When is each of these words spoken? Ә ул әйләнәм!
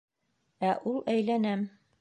Ә 0.71 0.73
ул 0.93 0.97
әйләнәм! 1.17 1.71